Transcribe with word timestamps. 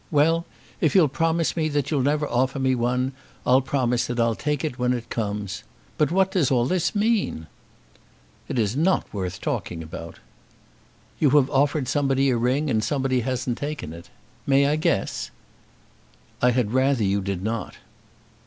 Well; 0.09 0.47
if 0.79 0.95
you'll 0.95 1.09
promise 1.09 1.51
that 1.51 1.91
you'll 1.91 2.01
never 2.01 2.27
offer 2.27 2.57
me 2.57 2.73
one, 2.73 3.11
I'll 3.45 3.61
promise 3.61 4.07
that 4.07 4.19
I'll 4.19 4.33
take 4.33 4.63
it 4.65 4.79
when 4.79 4.93
it 4.93 5.11
comes. 5.11 5.63
But 5.99 6.09
what 6.09 6.31
does 6.31 6.49
all 6.49 6.65
this 6.65 6.95
mean?" 6.95 7.45
"It 8.47 8.57
is 8.57 8.75
not 8.75 9.05
worth 9.13 9.39
talking 9.41 9.83
about." 9.83 10.17
"You 11.19 11.29
have 11.37 11.51
offered 11.51 11.87
somebody 11.87 12.31
a 12.31 12.35
ring, 12.37 12.67
and 12.67 12.83
somebody 12.83 13.19
hasn't 13.19 13.59
taken 13.59 13.93
it. 13.93 14.09
May 14.47 14.65
I 14.65 14.75
guess?" 14.75 15.29
"I 16.41 16.49
had 16.49 16.71
rather 16.73 17.03
you 17.03 17.21
did 17.21 17.43
not." 17.43 17.75